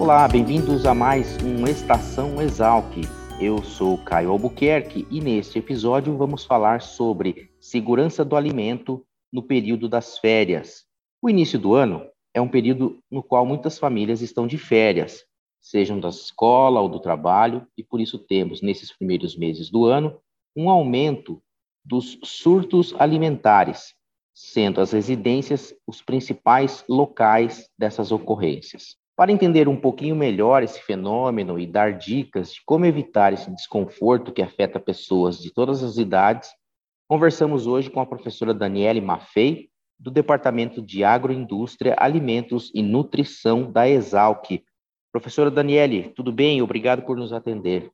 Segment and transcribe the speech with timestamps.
[0.00, 2.90] Olá, bem-vindos a mais um Estação Exalc.
[3.38, 9.90] Eu sou Caio Albuquerque e neste episódio vamos falar sobre segurança do alimento no período
[9.90, 10.86] das férias.
[11.20, 15.22] O início do ano é um período no qual muitas famílias estão de férias,
[15.60, 20.18] sejam da escola ou do trabalho, e por isso temos, nesses primeiros meses do ano,
[20.56, 21.42] um aumento
[21.84, 23.94] dos surtos alimentares,
[24.34, 28.98] sendo as residências os principais locais dessas ocorrências.
[29.20, 34.32] Para entender um pouquinho melhor esse fenômeno e dar dicas de como evitar esse desconforto
[34.32, 36.48] que afeta pessoas de todas as idades,
[37.06, 43.86] conversamos hoje com a professora Daniele Maffei, do Departamento de Agroindústria, Alimentos e Nutrição da
[43.86, 44.64] Exalc.
[45.12, 46.62] Professora Daniele, tudo bem?
[46.62, 47.90] Obrigado por nos atender.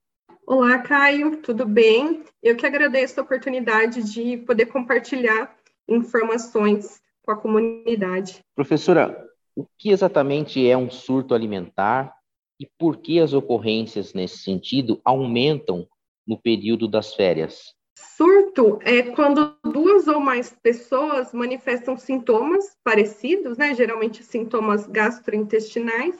[0.46, 2.22] Olá, Caio, tudo bem?
[2.40, 5.56] Eu que agradeço a oportunidade de poder compartilhar
[5.88, 8.44] informações com a comunidade.
[8.54, 9.25] Professora,
[9.56, 12.14] o que exatamente é um surto alimentar
[12.60, 15.86] e por que as ocorrências nesse sentido aumentam
[16.26, 17.74] no período das férias?
[17.98, 26.14] Surto é quando duas ou mais pessoas manifestam sintomas parecidos, né, geralmente sintomas gastrointestinais,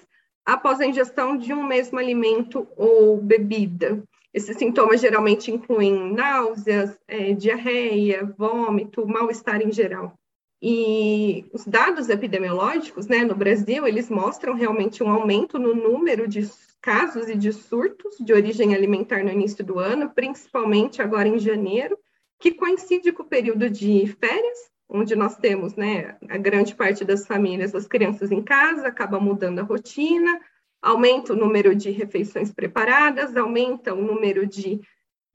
[0.45, 4.03] após a ingestão de um mesmo alimento ou bebida.
[4.33, 10.15] Esses sintomas geralmente incluem náuseas, é, diarreia, vômito, mal-estar em geral.
[10.61, 16.49] E os dados epidemiológicos, né, no Brasil, eles mostram realmente um aumento no número de
[16.81, 21.99] casos e de surtos de origem alimentar no início do ano, principalmente agora em janeiro,
[22.39, 27.27] que coincide com o período de férias, onde nós temos, né, a grande parte das
[27.27, 30.41] famílias, as crianças em casa, acaba mudando a rotina,
[30.81, 34.81] aumenta o número de refeições preparadas, aumenta o número de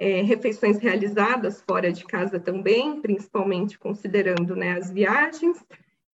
[0.01, 5.63] é, refeições realizadas fora de casa também, principalmente considerando né, as viagens.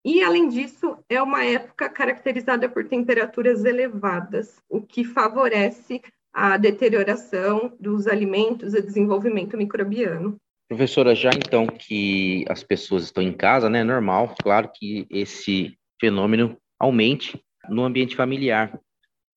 [0.04, 6.00] E, além disso, é uma época caracterizada por temperaturas elevadas, o que favorece
[6.32, 10.37] a deterioração dos alimentos e desenvolvimento microbiano.
[10.69, 15.76] Professora, já então que as pessoas estão em casa, né, é normal, claro que esse
[16.00, 18.81] fenômeno aumente no ambiente familiar.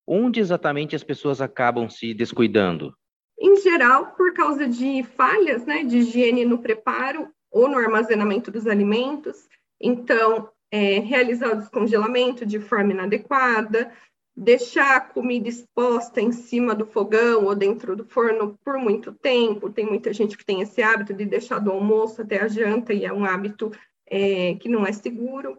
[0.08, 2.94] Onde exatamente as pessoas acabam se descuidando?
[3.40, 8.68] Em geral, por causa de falhas né, de higiene no preparo ou no armazenamento dos
[8.68, 9.48] alimentos.
[9.80, 13.92] Então, é, realizar o descongelamento de forma inadequada,
[14.36, 19.72] deixar a comida exposta em cima do fogão ou dentro do forno por muito tempo.
[19.72, 23.06] Tem muita gente que tem esse hábito de deixar do almoço até a janta, e
[23.06, 23.72] é um hábito
[24.06, 25.58] é, que não é seguro.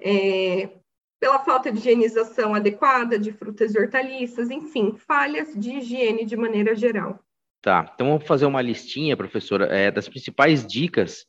[0.00, 0.68] É,
[1.22, 6.74] pela falta de higienização adequada de frutas e hortaliças, enfim, falhas de higiene de maneira
[6.74, 7.20] geral.
[7.62, 11.24] Tá, então vamos fazer uma listinha, professora, é, das principais dicas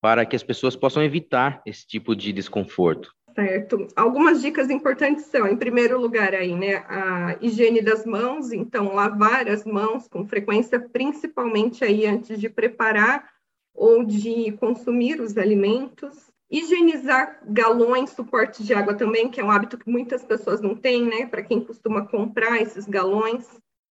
[0.00, 3.14] para que as pessoas possam evitar esse tipo de desconforto.
[3.34, 3.86] Certo.
[3.94, 9.46] Algumas dicas importantes são, em primeiro lugar, aí, né, a higiene das mãos, então lavar
[9.46, 13.28] as mãos com frequência, principalmente aí antes de preparar
[13.74, 16.32] ou de consumir os alimentos.
[16.50, 21.04] Higienizar galões, suportes de água também, que é um hábito que muitas pessoas não têm,
[21.06, 21.26] né?
[21.26, 23.48] Para quem costuma comprar esses galões,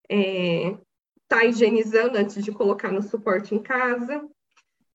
[0.10, 0.78] é,
[1.28, 4.28] tá higienizando antes de colocar no suporte em casa.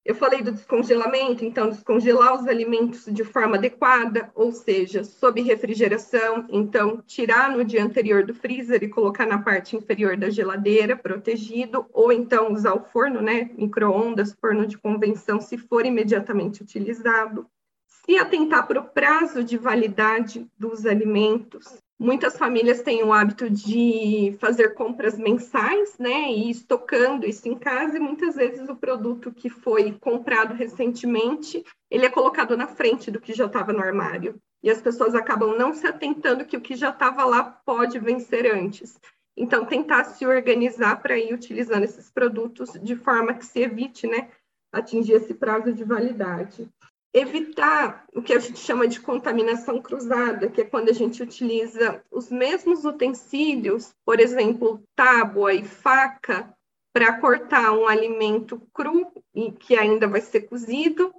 [0.06, 6.46] Eu falei do descongelamento, então, descongelar os alimentos de forma adequada, ou seja, sob refrigeração,
[6.48, 11.86] então, tirar no dia anterior do freezer e colocar na parte inferior da geladeira, protegido,
[11.92, 17.44] ou então usar o forno, né, micro-ondas, forno de convenção, se for imediatamente utilizado
[17.88, 21.66] se atentar para o prazo de validade dos alimentos.
[21.98, 27.96] Muitas famílias têm o hábito de fazer compras mensais, né, e estocando isso em casa,
[27.96, 33.18] e muitas vezes o produto que foi comprado recentemente, ele é colocado na frente do
[33.18, 34.38] que já estava no armário.
[34.62, 38.52] E as pessoas acabam não se atentando que o que já estava lá pode vencer
[38.54, 39.00] antes.
[39.34, 44.28] Então, tentar se organizar para ir utilizando esses produtos de forma que se evite, né,
[44.70, 46.68] atingir esse prazo de validade
[47.18, 52.04] evitar o que a gente chama de contaminação cruzada, que é quando a gente utiliza
[52.10, 56.54] os mesmos utensílios, por exemplo, tábua e faca,
[56.92, 61.12] para cortar um alimento cru e que ainda vai ser cozido,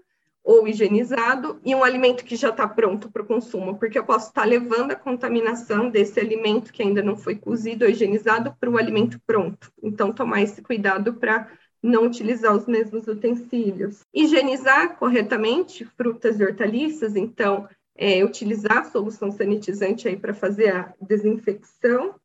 [0.48, 4.30] ou higienizado e um alimento que já está pronto para o consumo, porque eu posso
[4.30, 8.70] estar tá levando a contaminação desse alimento que ainda não foi cozido ou higienizado para
[8.70, 9.70] o alimento pronto.
[9.84, 11.52] Então, tomar esse cuidado para
[11.88, 14.02] não utilizar os mesmos utensílios.
[14.14, 22.16] Higienizar corretamente frutas e hortaliças, então, é, utilizar solução sanitizante aí para fazer a desinfecção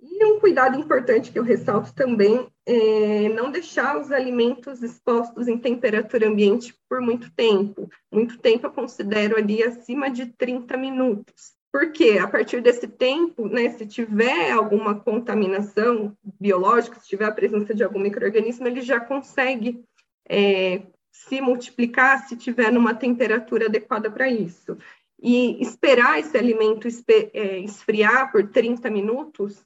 [0.00, 5.58] e um cuidado importante que eu ressalto também é não deixar os alimentos expostos em
[5.58, 7.90] temperatura ambiente por muito tempo.
[8.10, 11.57] Muito tempo eu considero ali acima de 30 minutos.
[11.70, 17.74] Porque a partir desse tempo, né, se tiver alguma contaminação biológica, se tiver a presença
[17.74, 19.84] de algum microorganismo, ele já consegue
[20.28, 20.82] é,
[21.12, 24.78] se multiplicar se tiver numa temperatura adequada para isso.
[25.20, 26.88] E esperar esse alimento
[27.34, 29.64] é, esfriar por 30 minutos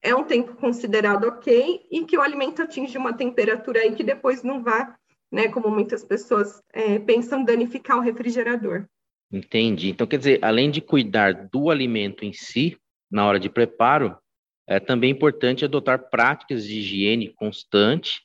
[0.00, 4.42] é um tempo considerado ok e que o alimento atinge uma temperatura aí que depois
[4.42, 4.96] não vá,
[5.30, 8.86] né, como muitas pessoas é, pensam, danificar o refrigerador.
[9.32, 9.90] Entendi.
[9.90, 12.76] Então, quer dizer, além de cuidar do alimento em si,
[13.10, 14.16] na hora de preparo,
[14.68, 18.20] é também importante adotar práticas de higiene constante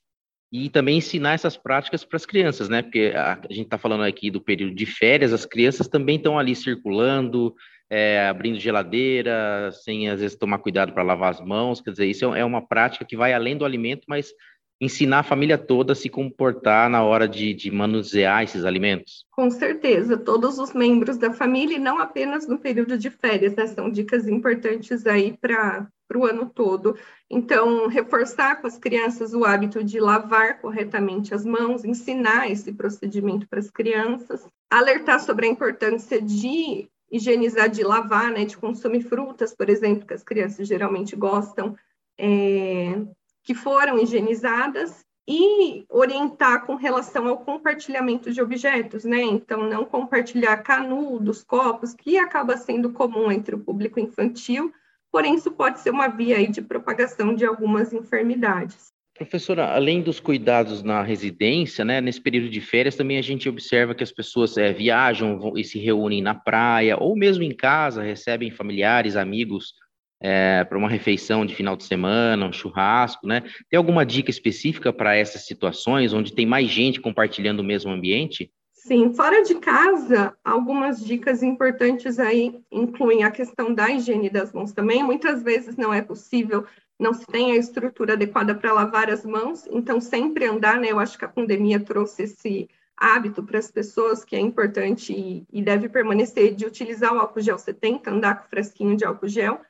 [0.51, 2.81] e também ensinar essas práticas para as crianças, né?
[2.81, 6.55] Porque a, gente está falando aqui do período de férias, as crianças também estão ali
[6.55, 7.55] circulando,
[7.89, 11.81] é, abrindo geladeira, sem às vezes tomar cuidado para lavar as mãos.
[11.81, 14.31] Quer dizer, isso é, é uma prática que vai além do alimento, mas
[14.79, 19.25] ensinar a família toda a se comportar na hora de, de, manusear esses alimentos?
[19.31, 23.67] Com certeza, todos os membros da família, e não apenas no período de férias, né?
[23.67, 26.95] São dicas importantes aí para o ano todo.
[27.29, 33.47] Então, reforçar com as crianças o hábito de lavar corretamente as mãos, ensinar esse procedimento
[33.47, 39.55] para as crianças, alertar sobre a importância de higienizar de lavar, né, de consumir frutas,
[39.55, 41.75] por exemplo, que as crianças geralmente gostam,
[42.17, 43.01] é,
[43.47, 49.21] que foram higienizadas, e orientar com relação ao compartilhamento de objetos, né?
[49.21, 54.71] Então, não compartilhar canudos, copos, que acaba sendo comum entre o público infantil,
[55.09, 58.87] porém, isso pode ser uma via de propagação de algumas enfermidades.
[59.17, 63.95] Professora, além dos cuidados na residência, né, nesse período de férias também a gente observa
[63.95, 68.51] que as pessoas é, viajam e se reúnem na praia ou mesmo em casa, recebem
[68.51, 69.73] familiares, amigos
[70.19, 73.43] é, para uma refeição de final de semana, um churrasco, né?
[73.69, 78.51] Tem alguma dica específica para essas situações onde tem mais gente compartilhando o mesmo ambiente?
[78.73, 84.71] Sim, fora de casa, algumas dicas importantes aí incluem a questão da higiene das mãos
[84.71, 85.03] também.
[85.03, 86.65] Muitas vezes não é possível
[86.99, 90.91] não se tem a estrutura adequada para lavar as mãos, então sempre andar, né?
[90.91, 95.45] Eu acho que a pandemia trouxe esse hábito para as pessoas que é importante e,
[95.53, 99.61] e, deve permanecer de utilizar o álcool gel 70, andar com fresquinho de álcool gel,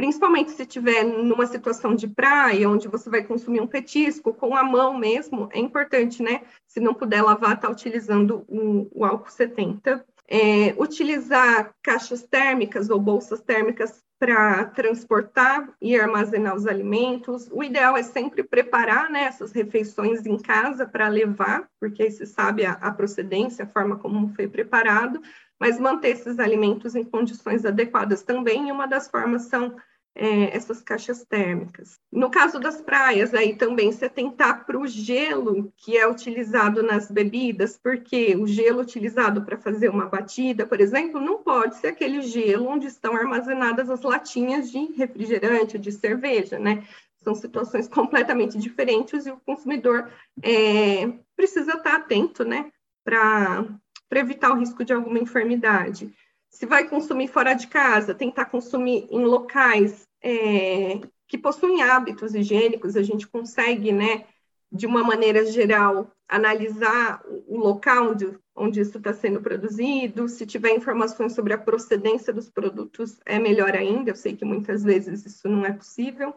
[0.00, 4.64] principalmente se estiver numa situação de praia, onde você vai consumir um petisco com a
[4.64, 6.40] mão mesmo, é importante, né?
[6.66, 10.02] Se não puder lavar, tá utilizando o, o álcool 70.
[10.30, 17.48] É, utilizar caixas térmicas ou bolsas térmicas para transportar e armazenar os alimentos.
[17.50, 22.26] O ideal é sempre preparar né, essas refeições em casa para levar, porque aí se
[22.26, 25.22] sabe a, a procedência, a forma como foi preparado,
[25.58, 28.68] mas manter esses alimentos em condições adequadas também.
[28.68, 29.74] E uma das formas são
[30.14, 31.98] é, essas caixas térmicas.
[32.12, 37.10] No caso das praias, aí também se atentar para o gelo que é utilizado nas
[37.10, 42.22] bebidas, porque o gelo utilizado para fazer uma batida, por exemplo, não pode ser aquele
[42.22, 46.86] gelo onde estão armazenadas as latinhas de refrigerante ou de cerveja, né?
[47.22, 50.10] São situações completamente diferentes e o consumidor
[50.42, 52.70] é, precisa estar atento, né,
[53.04, 53.66] para
[54.12, 56.12] evitar o risco de alguma enfermidade.
[56.50, 62.96] Se vai consumir fora de casa, tentar consumir em locais é, que possuem hábitos higiênicos,
[62.96, 64.26] a gente consegue, né,
[64.70, 70.28] de uma maneira geral, analisar o local onde, onde isso está sendo produzido.
[70.28, 74.10] Se tiver informações sobre a procedência dos produtos, é melhor ainda.
[74.10, 76.34] Eu sei que muitas vezes isso não é possível.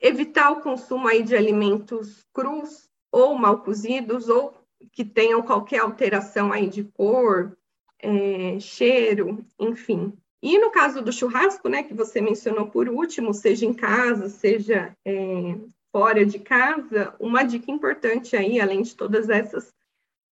[0.00, 4.54] Evitar o consumo aí de alimentos crus ou mal cozidos ou
[4.92, 7.56] que tenham qualquer alteração aí de cor,
[8.02, 10.12] é, cheiro, enfim.
[10.42, 14.96] E no caso do churrasco, né, que você mencionou por último, seja em casa, seja
[15.04, 15.58] é,
[15.92, 19.72] fora de casa, uma dica importante aí, além de todas essas,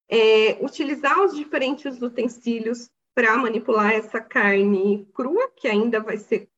[0.09, 6.49] é utilizar os diferentes utensílios para manipular essa carne crua, que ainda vai ser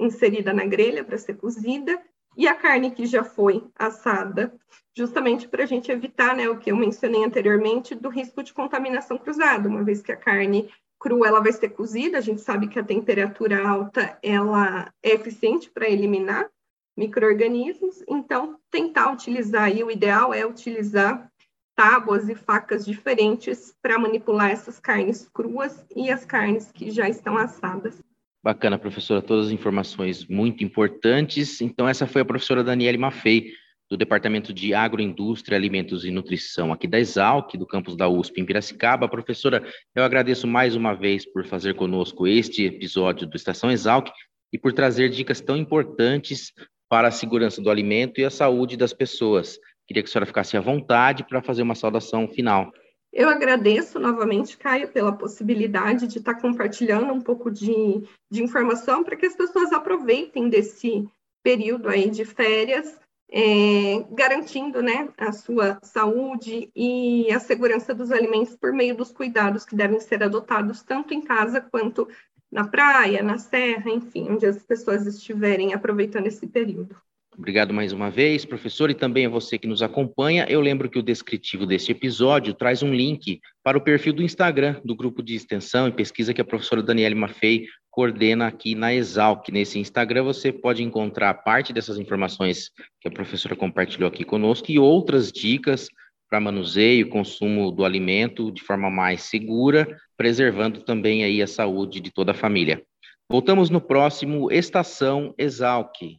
[0.00, 2.02] inserida na grelha para ser cozida,
[2.38, 4.54] e a carne que já foi assada,
[4.96, 9.18] justamente para a gente evitar né, o que eu mencionei anteriormente do risco de contaminação
[9.18, 12.78] cruzada, uma vez que a carne crua ela vai ser cozida, a gente sabe que
[12.78, 16.48] a temperatura alta ela é eficiente para eliminar
[16.96, 21.28] micro-organismos, então tentar utilizar aí, o ideal é utilizar
[21.74, 27.36] tábuas e facas diferentes para manipular essas carnes cruas e as carnes que já estão
[27.36, 28.00] assadas.
[28.48, 31.60] Bacana, professora, todas as informações muito importantes.
[31.60, 33.52] Então, essa foi a professora Daniele Maffei,
[33.90, 38.46] do Departamento de Agroindústria, Alimentos e Nutrição, aqui da Exalc, do campus da USP em
[38.46, 39.06] Piracicaba.
[39.06, 39.62] Professora,
[39.94, 44.08] eu agradeço mais uma vez por fazer conosco este episódio do Estação Exalc
[44.50, 46.50] e por trazer dicas tão importantes
[46.88, 49.58] para a segurança do alimento e a saúde das pessoas.
[49.86, 52.72] Queria que a senhora ficasse à vontade para fazer uma saudação final.
[53.12, 59.16] Eu agradeço novamente, Caio, pela possibilidade de estar compartilhando um pouco de, de informação para
[59.16, 61.08] que as pessoas aproveitem desse
[61.42, 62.98] período aí de férias
[63.30, 69.64] é, garantindo né, a sua saúde e a segurança dos alimentos por meio dos cuidados
[69.64, 72.08] que devem ser adotados tanto em casa quanto
[72.50, 76.96] na praia, na serra, enfim, onde as pessoas estiverem aproveitando esse período.
[77.38, 80.44] Obrigado mais uma vez, professor, e também a você que nos acompanha.
[80.48, 84.80] Eu lembro que o descritivo deste episódio traz um link para o perfil do Instagram
[84.84, 89.50] do grupo de extensão e pesquisa que a professora Daniele Maffei coordena aqui na Exalc.
[89.52, 94.76] Nesse Instagram você pode encontrar parte dessas informações que a professora compartilhou aqui conosco e
[94.76, 95.86] outras dicas
[96.28, 102.00] para manuseio e consumo do alimento de forma mais segura, preservando também aí a saúde
[102.00, 102.82] de toda a família.
[103.30, 106.18] Voltamos no próximo Estação Exalc.